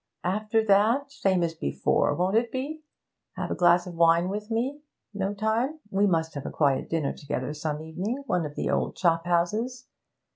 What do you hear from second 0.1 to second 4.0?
After that, same as before, won't it be? Have a glass of